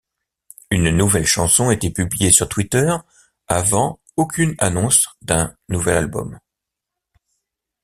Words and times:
Une 0.71 0.89
nouvelle 0.89 1.27
chanson 1.27 1.69
était 1.69 1.91
publiée 1.91 2.31
sur 2.31 2.49
Twitter 2.49 2.91
avant 3.47 3.99
aucune 4.17 4.55
annonce 4.57 5.09
d'un 5.21 5.55
nouvel 5.69 5.95
album. 5.97 6.39